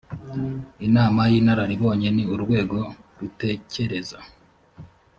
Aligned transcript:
inama 0.87 1.21
y 1.31 1.33
inararibonye 1.39 2.09
ni 2.15 2.23
urwego 2.33 2.77
rutekereza 3.19 4.17